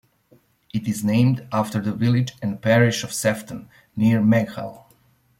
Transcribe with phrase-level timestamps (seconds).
[0.73, 4.85] It is named after the village and parish of Sefton, near Maghull.